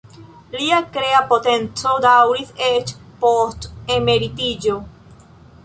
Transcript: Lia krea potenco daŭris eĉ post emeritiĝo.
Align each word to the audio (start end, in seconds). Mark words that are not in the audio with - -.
Lia 0.53 0.77
krea 0.95 1.19
potenco 1.33 1.91
daŭris 2.07 2.49
eĉ 2.71 2.95
post 3.21 3.69
emeritiĝo. 3.99 4.83